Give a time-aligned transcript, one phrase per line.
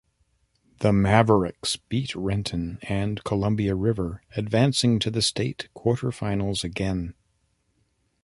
[0.79, 7.13] The Mavericks beat Renton and Columbia River advancing to the state quarterfinals again.